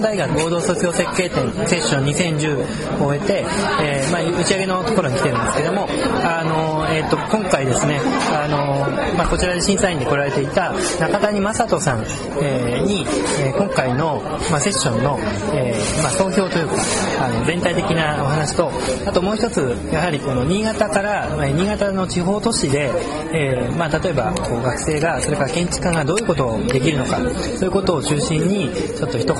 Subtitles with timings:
[0.00, 3.44] 業設計、三大学合同卒業設計展セッション2010を終えて、
[3.82, 5.88] えー、まあ打ち上げのところに来てるんですけども、
[6.24, 8.00] あの、えー、と、今回ですね、
[8.32, 8.69] あの、
[9.16, 12.04] まあこちらで審査員で来られていた中谷正人さん、
[12.42, 13.04] えー、に、
[13.40, 14.20] えー、今回の、
[14.50, 15.18] まあセッションの、
[15.54, 16.74] えー、まあ総評というか、
[17.20, 18.70] あの、全体的なお話と、
[19.06, 22.90] あともう一つ、やはりこの新潟から、まあ新潟の地方都市で、
[23.32, 27.22] えーまあ、例えばこう学生がそれから建築家がどういうことをできるのかそ
[27.62, 29.36] ういうことを中心にちょっと一言、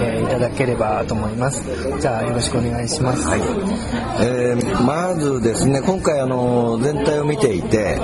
[0.00, 1.62] えーいただければと思います。
[2.00, 3.40] じゃあよろしくお願いします、はい。
[4.20, 7.98] えーまずですね今回あの全体を見ていて、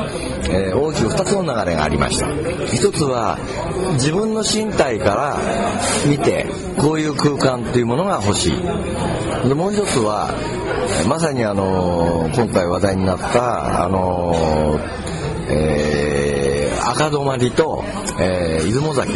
[0.51, 2.27] えー大きく2つの流れがありました。
[2.67, 3.39] 一つは
[3.95, 5.39] 自分の身体から
[6.07, 6.47] 見て
[6.79, 9.49] こういう空間というものが欲しい。
[9.49, 10.31] でもう一つは
[11.09, 14.79] まさにあの今回話題になったあの
[15.49, 17.85] えー赤泊と、
[18.21, 19.13] えー出雲崎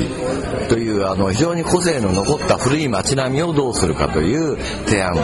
[0.69, 5.14] というあの非常に個性の残った古い町並みをどうするかという提案。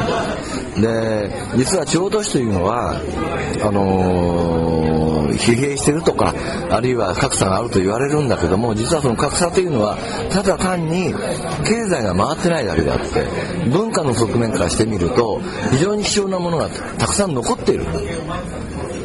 [0.81, 2.95] で実は地方都市というのは
[3.63, 4.92] あのー
[5.35, 6.35] 疲弊してるとか
[6.71, 9.97] あるいは格差があると言われるんだけども実はその格差というのは
[10.31, 11.13] ただ単に
[11.65, 17.87] 経済が回ってないだけであって文化の側面からしてみると非常に貴重なものがたくさん残っている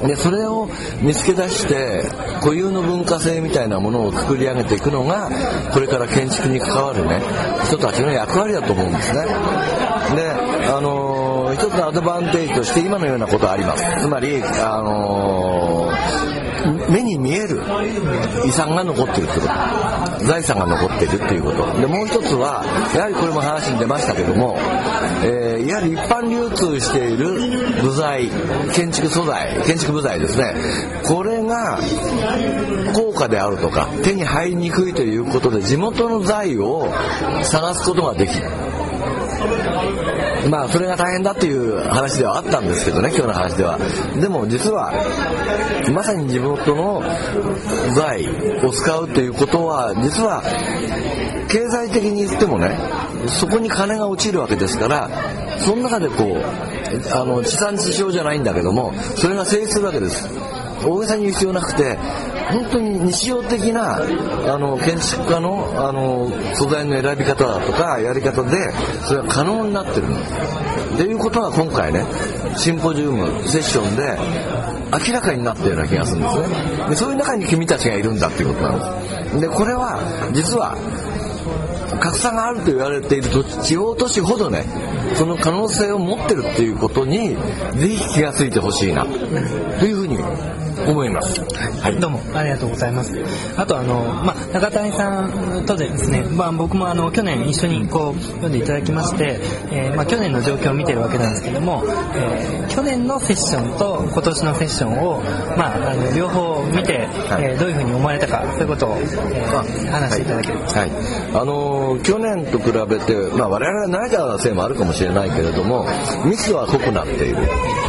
[0.05, 0.70] でそれを
[1.02, 2.03] 見つけ出して
[2.42, 5.30] 固有の文化性みたいなものを作り上げていくのが
[5.73, 7.22] これから建築に関わるね
[7.66, 9.25] 人たちの役割だと思うんですね。
[9.25, 10.31] で
[10.70, 11.17] あの
[11.58, 13.84] 一つのアドバンテージとして今のようなことがあります。
[14.00, 16.28] つまりあのー
[16.90, 17.62] 目に見える
[18.46, 19.48] 遺産が残っているというこ
[20.20, 20.26] と。
[20.26, 21.80] 財産が残っているということ。
[21.80, 24.58] でもう一つはやはりこれも話に出ましたけども、
[25.24, 28.30] えーいわゆる一般流通している部材
[28.73, 30.54] 建築素材建築部材ですね。
[31.06, 31.80] これが
[32.94, 36.88] 高価であるとか手に入りにくいということで地元の財を
[37.44, 38.50] 探すことができる。
[40.49, 43.77] まあそれが大変だっていう話ではあったんですけどね今日の話では。
[44.20, 44.93] でも実は
[45.93, 47.03] まさに地元の
[47.95, 48.27] 財
[48.64, 50.43] を使うということは実は
[51.49, 52.77] 経済的に言ってもね
[53.27, 55.09] そこに金が落ちるわけですから
[55.59, 56.43] その中でこう
[57.14, 60.27] あの地産地消じゃないんだけどもそれが成立するわけです。
[60.86, 61.98] 大げさに言う必要なくて
[62.52, 68.72] 本当に日常的なあの建築家のあの素材の選び方だとかやり方で
[69.06, 70.06] それが可能になってる
[70.96, 72.06] っていうことが今回ね
[72.56, 74.18] シンポジウムセッションで
[75.08, 76.90] 明らかになったような気がするんですね。
[76.90, 79.42] でそういう中に君たちがいるんだっていうことなんです。
[79.42, 80.00] でこれは
[80.34, 80.78] 実は
[82.00, 83.30] 格差があると言われている
[83.64, 84.66] 地方都市ほどね
[85.16, 87.36] その可能性を持ってるっていうことに
[87.76, 90.18] ぜひ気がついてほしいなというふうに
[90.92, 91.42] 思います。
[91.81, 93.14] はい、どうもありがとうございます。
[93.58, 99.39] あとあの、まあ、中谷さんとでですね、まあ、僕もあの去年一緒にこう読んでいただきまして、
[99.71, 101.83] えーまあ、去年の状況を見てるわけなんですけども、
[102.15, 105.20] えー去年のセッションと今年のセッションを、
[105.58, 107.08] まあ、あの両方見て、
[107.39, 110.65] えーどういうふうに思われたかそういうことを、えー話していただければ。
[110.65, 110.92] はい、
[111.33, 115.87] あのー去年と比べて、まあ、我々が慣れたせいもあるかもしれないけれども
[116.25, 117.37] ミスは濃くなっている。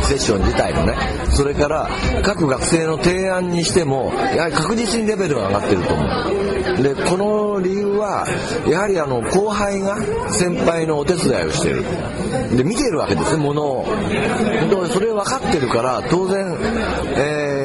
[0.04, 0.94] セッション自体のね。
[1.30, 1.88] それから
[2.22, 6.82] 各学生の提案にしてもやはり確実にレベルが上がってると思う。
[6.82, 8.26] でこの理由は
[8.68, 9.96] やはりあの後輩が
[10.30, 11.84] 先輩のお手伝いをしてる。
[12.56, 13.84] で見てるわけですねものを。
[13.84, 16.56] 本当それ分かってるから当然、
[17.16, 17.58] えー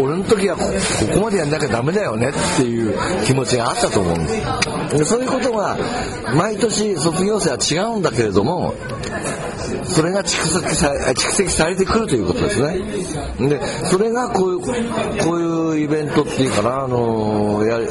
[0.00, 2.96] 俺の時はこここまでやんなきゃダメだよねっていう
[3.26, 4.98] 気持ちがあったと思うんです。
[4.98, 5.76] でそういうことが
[6.34, 8.74] 毎年卒業生は違うんだけれども
[9.84, 13.48] それが蓄積さ蓄積されてくるということですね。
[13.48, 14.60] でそれがこういう
[15.24, 17.88] こういうイベントっていうかなあのやる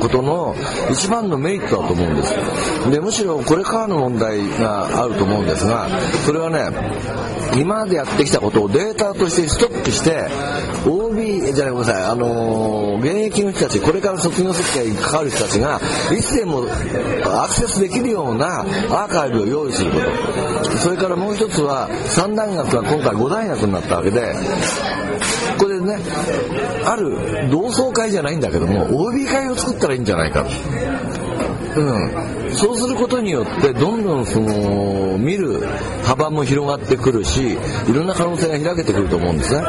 [0.00, 0.54] ことの
[0.90, 2.34] 一番のメリットだと思うんです。
[2.90, 5.88] でむしろこれからの問題があると思うんですが
[6.24, 6.58] それはね
[7.58, 10.28] 今までやってきたことをデータとしてストックして
[10.86, 15.80] OB じゃないごめんなさいあの現役の人たちこれから卒業設計に関わる人たちが
[16.16, 16.64] いつでも
[17.24, 20.76] アクセスできるようなアーカイブを用意すること。
[20.78, 24.34] それからからもう一つは三大学が今回5大学になったわけで
[25.58, 25.96] これね
[26.84, 30.46] ある同窓会じゃないんだけども OB 会を作ったらいいんじゃないか。
[31.76, 35.60] うん、そうすることによってどんどんその見る
[36.04, 37.56] 幅も広がってくるしい
[37.92, 39.62] ろんな可能性が開けてくると思うんですね。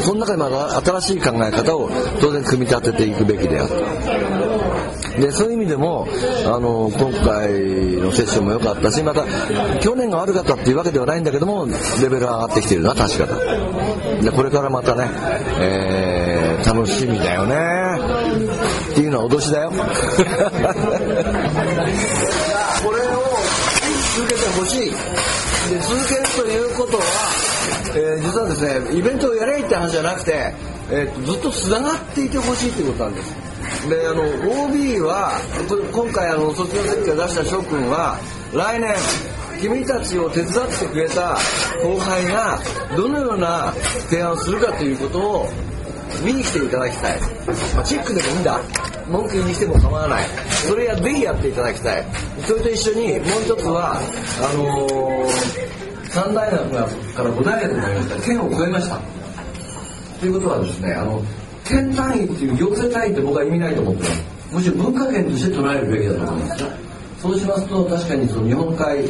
[0.00, 4.39] その中でまた新しい考え方を当然組み立てていくべきである。
[5.18, 6.06] でそういう意味でも
[6.46, 7.52] あの今回
[7.96, 9.24] のセッションも良かったしまた
[9.80, 11.66] 去年が悪かったっていうわけではないんだけども
[12.00, 13.36] レベル上がってきてるのは確かだ。
[14.22, 15.08] でこれからまたね、
[15.60, 17.56] えー楽しみだよね。
[18.92, 19.70] っていうのは脅しだよ。
[19.70, 19.90] これを
[24.14, 24.90] 続けてほしい。
[24.90, 27.02] で続けるということは、
[27.94, 30.54] えー、実はですねイベントをやれって話じゃなくて、
[30.90, 33.49] えー、ずっとつながっていてほしいということなんです。
[33.88, 34.22] であの
[34.66, 35.32] OB は
[35.92, 38.18] 今回あの卒業設計を出した諸君は
[38.52, 38.94] 来年
[39.60, 41.36] 君たちを手伝ってくれた
[41.82, 42.58] 後輩が
[42.96, 43.72] どのような
[44.08, 45.48] 提案をするかということを
[46.24, 47.20] 見に来ていただきたい、
[47.74, 48.60] まあ、チェックでもいいんだ。
[49.08, 50.24] 文句言いにしても構わない。
[50.66, 52.04] それやぜひやっていただきたい。
[52.46, 55.30] それと一緒にもう一つはあのー、
[56.10, 56.70] 3大学
[57.14, 58.26] から5大学になりました。
[58.26, 59.00] 県を超えました。
[60.20, 61.22] ということはですねあの
[61.70, 66.64] 県単位っていう行政単位って僕は意味ないと思ってますむしろ文化圏として捉えるべきだと思います
[67.20, 69.04] そうしますと確かにその日本海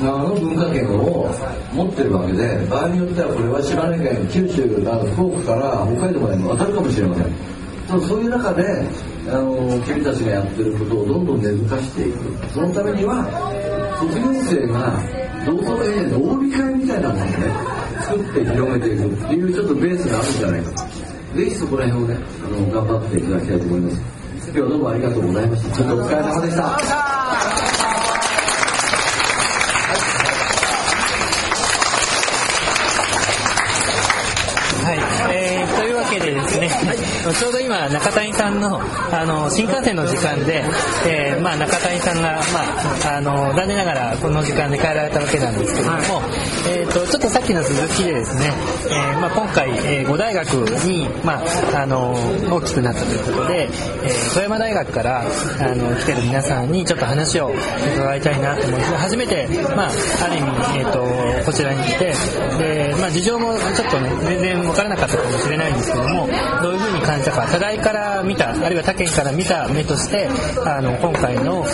[0.00, 1.28] 側の文化圏を
[1.72, 8.00] 持ってるわけで場合によってはこれは島根県九州など福岡から北海道まで渡るかもしれません。
[8.02, 8.62] そういう中で
[9.28, 9.54] あの
[9.86, 12.48] 君たちがやってることをどんどん根付かしていく。
[12.52, 13.24] そのためには
[13.98, 15.00] 卒業生が
[15.46, 17.32] 同窓会で OB 会みたいなものをね
[18.02, 20.85] 作って広めていくっていうちょっとベースがあるんじゃないかと。
[21.36, 24.02] ぜひそこら辺をねあの頑張っていただきたいと思います。
[24.46, 25.76] 今日はどうもありがとうございました。
[25.76, 27.05] ちょっとお疲れ様でした。
[37.32, 40.62] ちょうど今中谷さんのあの新幹線の時間で、
[41.06, 46.04] えー、まあ、中谷さんが、まあ、あの残念ながらこの時間で帰られたわけなんですけども、はい、
[46.70, 48.52] えーと、ちょっとさっきの続きでですね、
[48.86, 50.48] えー、まあ、今回、えー、5大学
[50.84, 52.12] に、まあ、あの
[52.50, 55.24] 大きくなったということで、えー、富山大学からあ
[55.74, 57.52] の来てる皆さんにちょっと話を
[57.94, 59.90] 伺いたいなと思って初めて、まあ、
[60.24, 62.14] ある意味、えーと、こちらに来て
[62.58, 66.28] で、まあ、事情もちょっとね全然分からなかったかもしれないんですけども
[66.62, 70.28] どういうふうに感じたか課題から見たあるいは他県から見た目として
[70.64, 71.72] あの今回の、えー、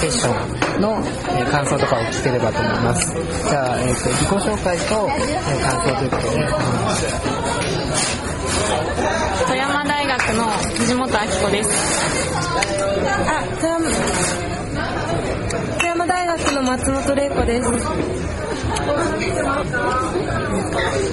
[0.00, 1.00] セッションの、
[1.38, 3.14] えー、感想とかを聞ければと思います。
[3.48, 6.28] じゃあ、えーと、自己紹介と、えー、感想ということで、
[9.46, 10.48] 富山大学の
[10.78, 11.70] 藤本明子です
[13.26, 13.90] あ富山
[15.78, 17.68] 富山大学の松本玲子です。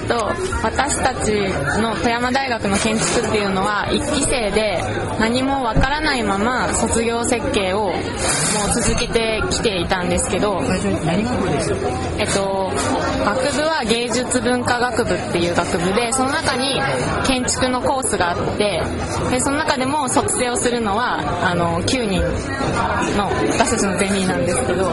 [0.07, 0.15] と
[0.63, 1.31] 私たち
[1.81, 4.81] の富山大学の建築っていうのは1期生で
[5.19, 7.93] 何もわからないまま卒業設計をもう
[8.81, 10.61] 続けてきていたんですけど、
[12.17, 12.71] えっと、
[13.25, 16.79] 学部は芸術文化学部っていう学部でその中に
[17.25, 18.81] 建築のコースがあって
[19.29, 22.21] でその中でも卒生をするのはあの9人
[23.17, 24.91] の私たちのゼミなんですけど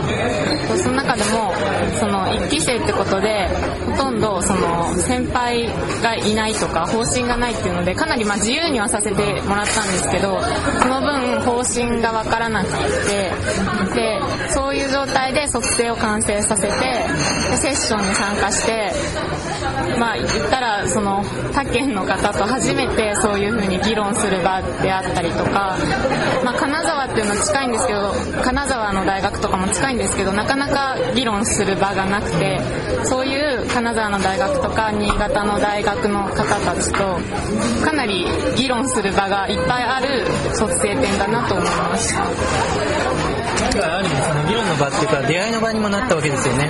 [0.76, 1.52] その中でも
[1.98, 3.48] その1期生ってことで
[3.86, 4.57] ほとんどその
[4.96, 5.66] 先輩
[6.02, 10.40] がいないとか方針がないっていうのでかなりま自由にはさせてもらったんですけど
[10.82, 12.70] その分方針が分からなく
[13.08, 13.30] て
[13.94, 14.20] で
[14.50, 16.72] そういう状態で測定を完成させて
[17.56, 18.92] セッションに参加して
[19.98, 20.28] まあ言っ
[20.86, 21.22] その
[21.52, 25.76] 他県の方と初めてそういう風に議論する場であったりとか、
[26.44, 32.60] まあ、金沢っていうのは近いんですけど金沢の大学とかも近いんですけどなかなか議論する場がなくて
[33.04, 36.98] そういう金沢の大学とか新潟の大学の方たちと
[37.84, 38.24] かなり
[38.56, 42.14] 議論する場がいっぱいある卒生展だなと思います。
[42.14, 42.22] な
[43.78, 46.68] んかある意味その議論の場っていうか出会いの場にもなったわけですよね。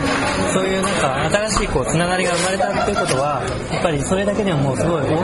[0.53, 0.93] そういうなん
[1.31, 5.19] か新しいこうつながりが生まれたっていうことはやっぱりそれだけでももうすごい大きな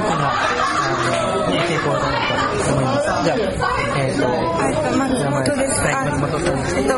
[1.66, 2.06] 成功だな
[2.64, 3.38] と思いますじゃあ
[3.98, 4.28] えっ、ー、と
[4.98, 6.94] 松本です、はい、松本さんえっと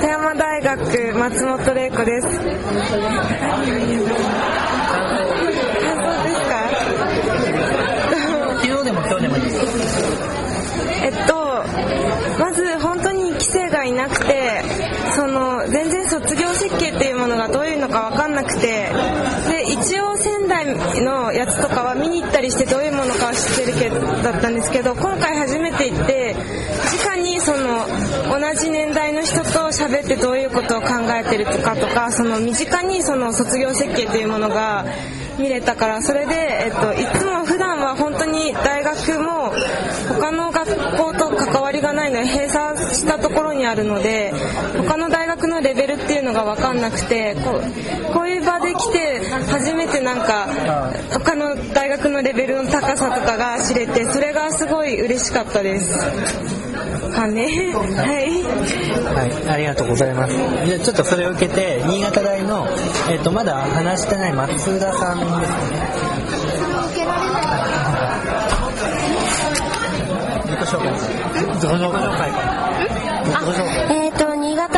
[0.00, 2.32] 富山大学松本玲子ですか
[8.60, 9.56] 昨日でも今日でもいいです
[11.02, 11.38] えっと
[12.38, 14.62] まず本当に規制がいなくて
[15.14, 26.36] その全然卒業設計っていうものがどういうのか分かんなくてで一応仙台のやつとかは見に行ったりしてどういうものかは知ってるけどだったんですけど今回初めて行って
[27.06, 27.86] 直にその
[28.28, 34.84] 同じ年代の人と喋ってどういうことを考えてるとかとかその身近にその卒業設計というものが
[35.38, 39.52] 見れたからそれで、えっと、いつも普段は本当に大学も
[40.08, 44.32] 他の学校と関わりがないので閉鎖したところにあるので
[44.78, 45.17] 他の大
[45.58, 50.46] のレベルっていうのが分かんなくてこうこういう場で来て初めてなんか
[51.12, 55.98] 他の大学のレベルの高さとかが知れてそれがすごい嬉しかったです。
[57.12, 57.72] かね。
[57.74, 58.42] はい。
[59.14, 60.34] はい、ありがとうございます。
[60.34, 62.66] じゃあちょっとそれを受けて、新潟大の、
[63.10, 66.18] えっ、ー、と、まだ話してない松田さんですね。
[70.68, 71.98] 紹介自己紹介
[73.30, 73.42] あ
[73.90, 74.77] えっ、と新潟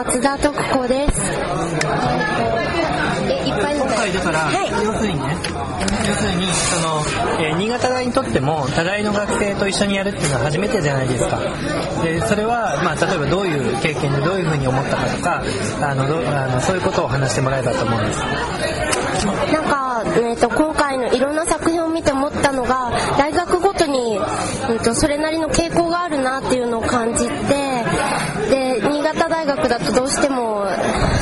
[0.00, 1.20] 松田徳子です。
[3.28, 4.70] えいっぱい今回だから、はい。
[4.82, 5.36] 要するにね
[6.08, 7.04] 要するにその、
[7.38, 11.38] えー新潟大にとっても多大の学生と一緒にやるっていうのは初めてじゃないですか。
[12.02, 15.42] でそれは、まあ、例えばどういう経験でどういうふうに思ったかとか
[15.82, 18.20] あのどあのそういうことを話してもらえばと思うんです。
[19.52, 24.18] なんか、えー、と今回のいろんな作品を見て思ったのが大学ごとに、
[24.70, 25.69] うん、とそれなりの傾
[29.90, 30.66] とどうしても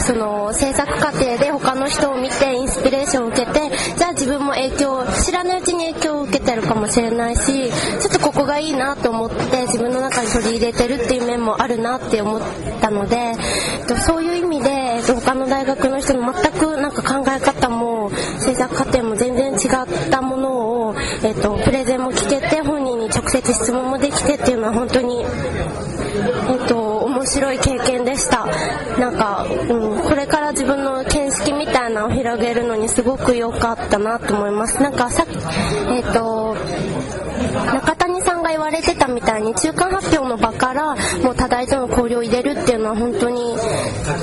[0.01, 7.71] その制作過程で他の人を見てインスピレーションを受けてじゃあ自分も影響知らないうちに影響を受けてるかもしれないし
[8.01, 12.41] ちょっとここがいいなと思って自分の中に取り入れてるっていう面もあるなって思っ
[12.81, 13.35] たので、
[14.07, 25.25] そういう意味で、他の大学の人の全くなんか考え方も制作過程も全然違ったものを、えっとプレゼンも聞けて本人に直接質問もできてっていうのは本当に
[26.19, 26.88] えっと、
[27.39, 28.47] 白い経験でした。
[28.99, 34.83] なんか、うん、これから自分の見識みたいなのを広げるのにすごく良かったなと思います。
[34.83, 35.25] なんかさ
[35.89, 36.57] えっと、
[37.73, 43.55] 中谷さんが言われてたみたいに中間発表の場からもう多大との交流を入れるっていうのは本当に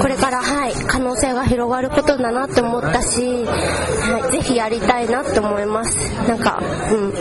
[0.01, 6.13] これからはい可能性が広がることだなって思ったし、はい、ぜひやりたいなって思います。
[6.27, 7.17] なんか、うん、は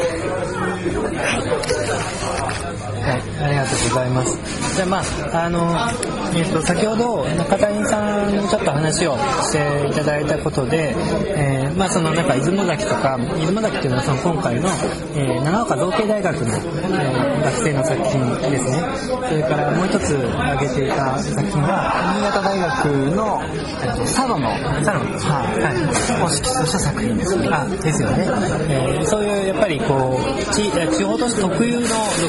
[1.38, 2.23] い、
[3.12, 4.74] ありがとうございます。
[4.76, 5.76] じゃあまあ、あの、
[6.34, 10.94] えっ、と、先ほど中谷さんにちょっと話をしていただいたことで、
[11.36, 14.68] えーまあそのなんか出雲崎とか、出雲崎っていうのはその今回の、
[15.16, 18.82] えー長岡造形大学の、えー学生の作品ですね。
[19.28, 23.42] それからもう一つ挙げていた作品は、新潟大学の
[23.82, 24.48] えっと佐渡の
[24.84, 25.76] サロンはい
[26.24, 28.24] を指揮とした作品ですねあですよね、
[28.70, 31.88] えーそういうやっぱりこう地えー地方都市特有の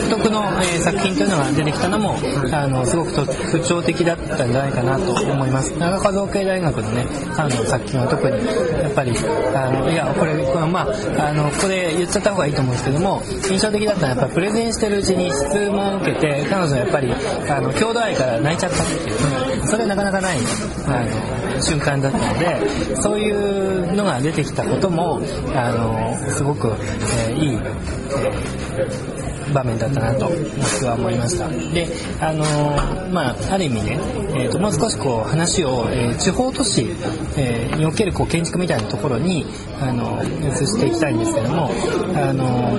[0.09, 0.43] 独特の、
[0.73, 2.15] えー作品というのが出てきたのも、
[2.51, 5.71] あのすごく特徴的だったんじゃないかなと思います。
[5.77, 7.05] 長岡造形大学のね
[7.37, 8.45] あの作品は特に
[8.81, 9.11] やっぱり
[9.55, 20.37] あのいやこれこれまああのここで言っちゃった方がいいと思うんですけども印象的だったのはやっぱプレゼンしてるうちに質問を受けて彼女はやっぱりあの郷土愛から泣いちゃったっていうそれなかなかない
[20.87, 21.03] あ
[21.55, 25.21] の瞬間だったのでそういうのが出てきたことも
[25.55, 26.67] あのすごく、
[27.27, 31.47] えーいい、えー場面だったなと僕は思いました。
[31.49, 31.87] で
[32.19, 32.43] あの
[33.11, 33.99] まあある意味ね、
[34.35, 36.85] えーともう少しこう話を、えー地方都市、
[37.37, 39.45] えーにおけるこう建築みたいなところに
[39.81, 41.69] あの移していきたいんですけども
[42.15, 42.71] あの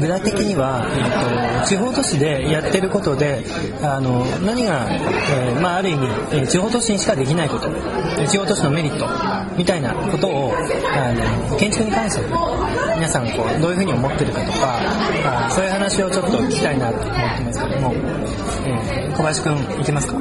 [0.00, 3.44] 具体的には、えーと地方都市でやってることで
[3.82, 7.68] あの何が、えーまあ、ある意味、えー地方都市にしかできないこと
[8.26, 9.06] 地方都市のメリット
[9.56, 10.52] みたいなことを
[10.94, 11.12] あ
[11.50, 12.22] の建築に関して
[13.00, 17.14] 皆さんこうどういうふうに思ってるかとかあそういう話をちょっと聞きたいなと思って
[17.44, 20.20] ますけども、えー小林くんいけますか？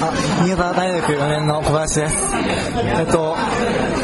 [0.00, 0.12] あ
[0.44, 2.16] 新潟大学4年の小林です。
[2.98, 3.36] えっと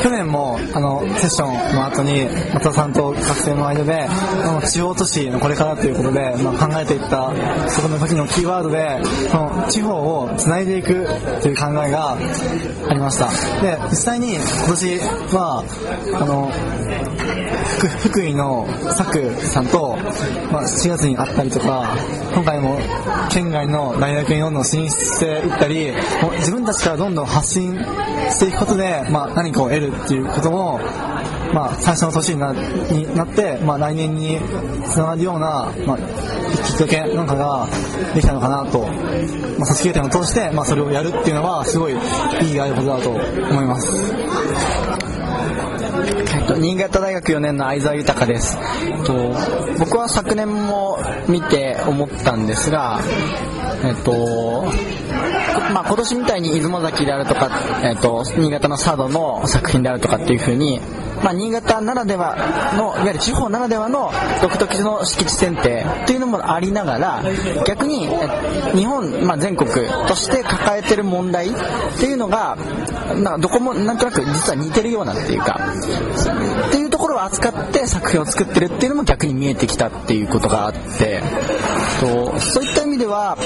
[0.02, 7.32] 去年もあのセッションの後に松田さんと学生の間であの地方都市のこれからということで、まあ、考えていった
[7.68, 9.00] そこの時のキーワードで
[9.30, 11.06] その地方をつないでいく
[11.40, 13.30] という考えがありました。
[13.62, 14.98] で実際に今年
[15.32, 15.64] は
[16.20, 16.50] あの
[17.78, 19.96] 福福井の佐久さんと、
[20.50, 21.96] まあ、7月に会ったりとか
[22.34, 22.78] 今回も
[23.30, 25.92] 県外の大学にどんどん進出していったり
[26.38, 27.78] 自分たちからどんどん発信
[28.30, 30.80] していくことで、まあ、何かを得るっていうことも、
[31.52, 34.38] まあ、最初の年になになって、まあ、来年に
[34.86, 37.68] つながるような、まあ、きっかけなんかが
[38.14, 41.96] できたのかなと、まあ、組織予定を通して、まあ、それをやるっていうのはすごい意
[42.54, 45.21] 義があることだと思います。
[46.62, 48.56] 新潟大学4年の相沢豊です、
[49.04, 49.34] と、
[49.80, 53.00] 僕は昨年も見て思ったんですが、
[53.84, 54.70] えっと
[55.72, 57.50] まあ、今年みたいに出雲崎であるとか、
[57.82, 60.80] えっと、新潟の佐渡の作品であるとかっていう風に、
[61.22, 62.36] まあ、新潟ならでは
[62.76, 67.22] のいわゆる地方ならではの独特の敷地選定っていうのもありながら
[67.66, 68.08] 逆に
[68.74, 71.52] 日本、まあ、全国として抱えてる問題っ
[71.98, 72.56] ていうのが
[73.16, 75.58] などこもなんとなく実は似てるようなっていうか
[76.68, 81.22] っていうところを扱って作品を作ってるっていうのも逆に見えてきたっていうことがあって
[82.00, 83.36] とそういった意味では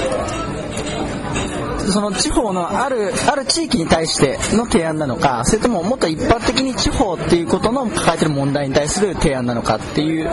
[1.93, 10.31] その地方のあるある地域に対しての提案なのかそれとももっと一般的に地方っていうことの抱えてる問題に対する提案なのかっていう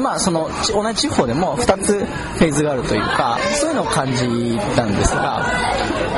[0.00, 5.44] まあその同じ地方でも2つフェーズがあるというかそういうのを感じたんですが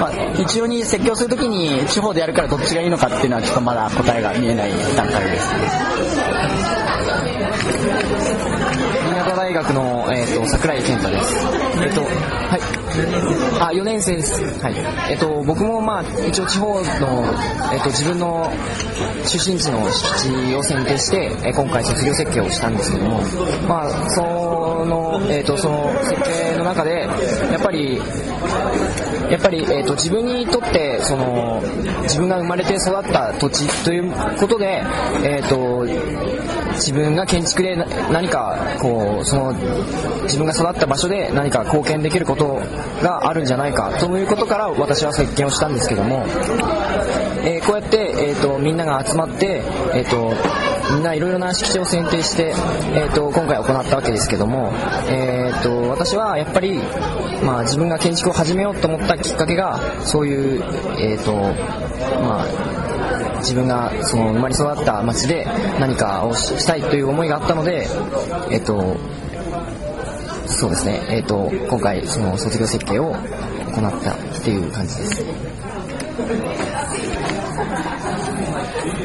[0.01, 5.49] まあ、一応に説教するときに地方でやるからどっちがいいのかっていうのはちょっとまだ答えが見えない段階です
[9.45, 11.37] 大学の、えーと、桜井健太です。
[11.83, 12.61] えっ、ー、と、はい。
[13.61, 14.43] あ、4年生です。
[14.63, 14.75] はい。
[15.11, 18.51] えっ、ー、と、僕もまあ、一応地方の、えっ、ーと、自分の
[19.27, 23.21] 出身地の敷地を選定して、え今回卒業設計をしたんですけども、
[23.69, 24.23] まあ、そ
[24.87, 28.01] の、えっ、と、その設計の中で、やっぱり、
[29.31, 31.61] やっぱり、えーと、自分にとってその
[32.03, 34.83] 自分が生まれて育った土地ということで、
[35.25, 35.85] えーと、
[36.75, 37.77] 自分が建築で
[38.13, 39.53] 何かこうその
[40.23, 42.61] 自分が育った場所で何か貢献できること
[43.03, 46.25] があるんじゃないかということから私は設計をしたんですけども、
[47.45, 49.63] えー、こうやって、えーと、みんなが集まって、
[49.95, 50.33] えーと
[50.93, 52.55] みんないろいろな敷地を選定して、
[52.95, 54.71] えーと、今回行ったわけですけども、
[55.09, 56.79] えーと、私はやっぱり、
[57.43, 60.63] まあ、自分が建築を始めようと思ったきっかけがそういう、
[60.99, 61.33] えーと
[62.21, 62.94] まあ、
[63.45, 65.47] 自分がその生まれ育った町で
[65.79, 67.87] 何かをしたいという思いがあったので、
[68.51, 68.97] えーと
[70.47, 75.25] そうですね、えー、と今回その卒業設計を行ったっていう感じです。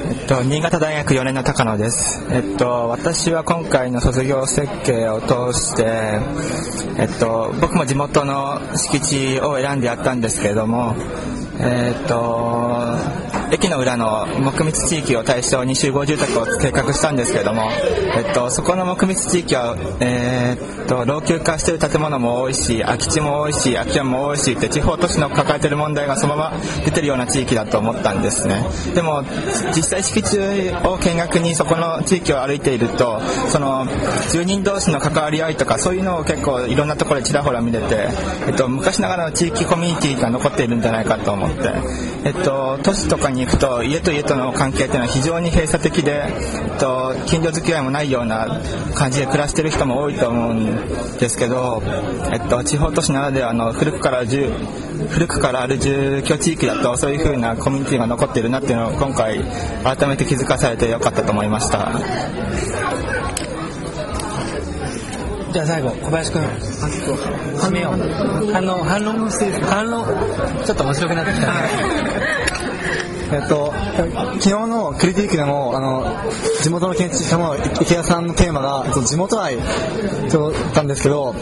[0.10, 2.24] えっと、新潟大学4年の高野です。
[2.30, 6.20] えっと、私は今回の卒業設計を通して、
[6.98, 10.96] えっと、僕も地元の敷地を選んでやったんですけれども、
[11.60, 12.96] えっと、
[13.52, 17.70] 駅の裏の木密地域を対象に集合住宅を計画したんですけども、
[18.18, 28.64] えっと、そこの木密地域は、えー、っと老朽化している建物も多いし空き地も多いし空き家も多いしって地方都市の抱えている問題がそのまま出てるような地域だと思ったんですね。
[28.94, 29.24] でも
[29.76, 30.40] 実際敷地
[30.86, 33.88] を見学にそこの地域を歩いているとその
[34.32, 38.10] 住人同士の関わり合いとかそういうのを結構いろんなところでちらほら見れて、
[38.48, 41.72] えっと、昔ながらの地域コミュニティが残っているんじゃないかと思って、
[42.26, 48.60] えっと、都市とかにに行くと家と家との関係っていうのは非常に閉鎖的で、えっと、近所付き合いもないような
[48.96, 51.82] 感じで暮らしてる人も多いと思うんですけど、
[52.32, 59.40] えっと、地方都市ならではの古くから古くからある住居地域だとそういう風なコミュニティが残っているなっていうのを今回
[59.84, 61.92] 改めて気づかされてよかったと思いました。
[65.52, 68.52] じゃあ最後小林君締めよう。
[68.52, 70.06] 反論反論反論
[70.64, 72.29] ちょっと面白くなってきたね
[73.32, 73.72] えっと、
[74.40, 79.68] 昨日のクリティックでも、あの、地元の建築家の池谷さんのテーマが、地元愛だっ
[80.74, 81.36] たんですけど、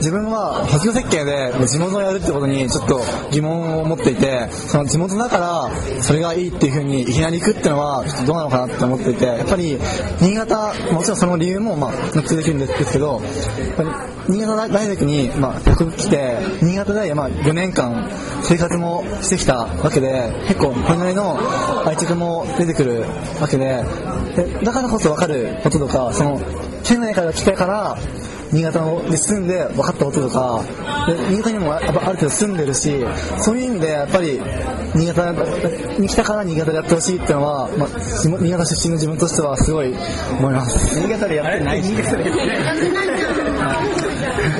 [0.00, 3.00] 自分は卒業設計で地元をやるってことにちょっと
[3.30, 9.78] 疑問を持っていて、その地元だからそれがいいっていうふうにいきなり行くっていうのはちょっとどうなのかなって思っていて、やっぱり
[10.20, 13.88] 新潟、もちろんその理由もまあ納得できるんですけど、やっぱり
[14.28, 18.08] 新潟大学にまあ僕来て、新潟でまあ4年間
[18.42, 21.29] 生活もしてきたわけで、結構これなりの
[21.86, 23.04] 愛着も出てくる
[23.40, 23.82] わけで、
[24.36, 26.40] でだからこそ分かることとか、その
[26.84, 27.96] 県内から来てから
[28.52, 30.64] 新潟に住んで分かったこととか
[31.06, 33.04] で新潟にもある程度住んでるし
[33.40, 34.40] そういう意味でやっぱり
[34.94, 35.32] 新潟
[35.98, 37.88] に来たから新潟でやってほしいっていうのは、まあ、
[38.40, 39.94] 新潟出身の自分としてはすごい
[40.38, 41.00] 思います。
[41.00, 42.74] 新潟でやってない新潟でやってな。
[42.74, 43.99] い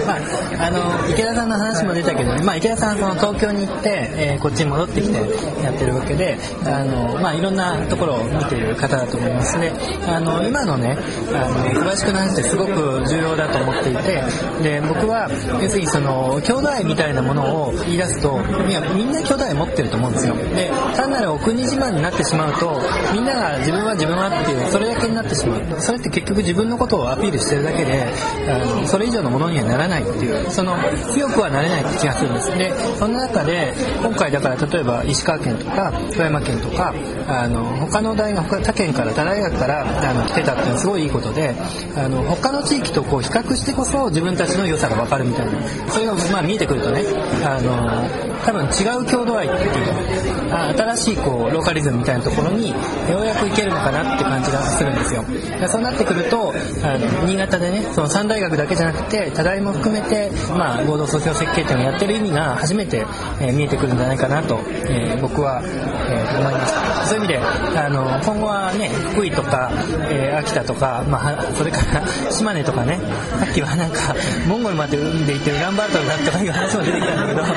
[0.07, 5.15] まあ、あの池田さんの話も出たけど、まあ、池田さんその東京に行って、えー、こっちに戻ってきて
[5.63, 9.59] やってるわけであの、まあ、いろんなところを見ている方だと思います。
[9.59, 9.73] ね
[10.07, 10.97] あの今のね
[11.33, 12.73] あの小林君の話ってすごく
[13.09, 14.23] 重要だと思っていて
[14.63, 15.29] で僕は
[15.61, 20.35] 要するにその兄弟みたいなものを言い出すといやみんな兄弟持ってると思うんですよ。
[20.35, 22.81] で単なるお国自慢になってしまうと
[23.13, 25.81] みんなが自分は自分はっていうそれだけになってしまう。
[25.81, 28.07] それって結局自分のことをアピールしてるだけで
[28.49, 29.80] あのそれ以上のものにはならない。
[29.87, 30.77] っていうその
[31.13, 32.51] 強くはなれない気がするんです。
[32.59, 36.95] でその中で今回だから例えば石川県とか富山県とか
[37.29, 41.55] あの他の大学他県から他大学からあの来てたっていうのはすごいいいことで
[41.97, 45.53] あの他の地域とこう比較してこそ自分たちの良さが分かるみたいな
[45.89, 47.03] それがまあ見えてくるとね
[47.45, 52.77] あの多分違う郷土愛っていうか新しいこうローカリズムみたいなところによ
[53.21, 55.25] うやくいけるのかなって感じがするんですよ。
[55.69, 63.05] そうなってくるとあの新潟でねその3大学だけじゃなくて多大も含めて、まあ、合同卒業設計展をやってる意味が初めて、
[63.41, 67.07] えー、見えてくるんじゃないかなと、えー、僕は、えー、思いました。
[67.07, 69.71] そういう意味であの今後はね福井とか、
[70.11, 72.99] え秋田とか、まあ、それから島根とかね
[73.39, 74.15] さっきはなんか
[74.49, 77.45] モンゴルまで海で行ってウランバートルだとかいう話も出てきたんだけど。
[77.45, 77.53] そ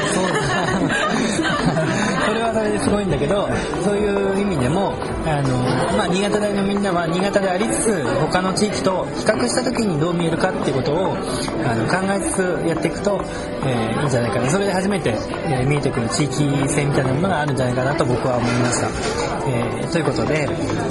[0.82, 3.47] うそれはそれですごいんだけど
[3.83, 4.93] そういう意味でも
[5.25, 5.57] あの、
[5.97, 11.15] まあ、新潟大のみんなは新潟でありつつ他の地域と比較した時にどう見えるかっていうことを
[11.65, 13.21] あの考えつつやっていくと、
[13.65, 14.49] えーいいんじゃないかな。
[14.49, 15.11] それで初めて、
[15.45, 16.33] えー見えてくる地域
[16.67, 18.87] 性みたいなものがあるんじゃないかなと僕は思いました、
[19.47, 20.41] えーということで、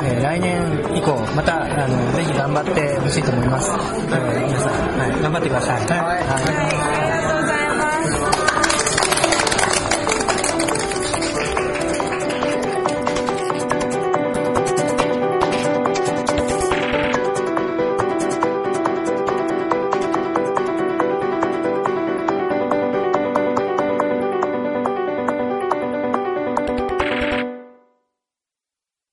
[0.05, 0.63] えー来年
[0.97, 7.22] 以降またあのぜひ頑張ってほしいと思います、えー皆さん、はい、頑張ってください、はい